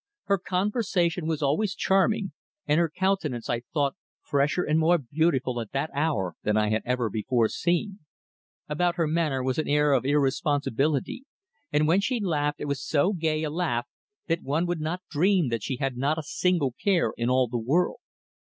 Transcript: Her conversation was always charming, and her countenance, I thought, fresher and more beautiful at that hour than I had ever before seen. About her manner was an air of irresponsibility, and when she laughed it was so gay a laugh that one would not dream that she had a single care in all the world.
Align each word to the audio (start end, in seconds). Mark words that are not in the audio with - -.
Her 0.23 0.39
conversation 0.39 1.27
was 1.27 1.43
always 1.43 1.75
charming, 1.75 2.31
and 2.65 2.79
her 2.79 2.89
countenance, 2.89 3.51
I 3.51 3.61
thought, 3.71 3.95
fresher 4.23 4.63
and 4.63 4.79
more 4.79 4.97
beautiful 4.97 5.61
at 5.61 5.73
that 5.73 5.91
hour 5.93 6.33
than 6.41 6.57
I 6.57 6.71
had 6.71 6.81
ever 6.85 7.07
before 7.07 7.47
seen. 7.49 7.99
About 8.67 8.95
her 8.95 9.05
manner 9.05 9.43
was 9.43 9.59
an 9.59 9.67
air 9.67 9.93
of 9.93 10.03
irresponsibility, 10.03 11.25
and 11.71 11.87
when 11.87 12.01
she 12.01 12.19
laughed 12.19 12.59
it 12.59 12.65
was 12.65 12.83
so 12.83 13.13
gay 13.13 13.43
a 13.43 13.51
laugh 13.51 13.87
that 14.25 14.41
one 14.41 14.65
would 14.65 14.81
not 14.81 15.03
dream 15.07 15.49
that 15.49 15.61
she 15.61 15.75
had 15.77 15.93
a 16.01 16.23
single 16.23 16.73
care 16.83 17.13
in 17.15 17.29
all 17.29 17.47
the 17.47 17.59
world. 17.59 17.99